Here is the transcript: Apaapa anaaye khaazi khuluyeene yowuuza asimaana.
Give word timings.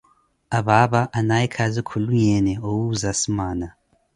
Apaapa 0.57 1.01
anaaye 1.19 1.47
khaazi 1.55 1.81
khuluyeene 1.87 2.51
yowuuza 2.59 3.05
asimaana. 3.13 3.67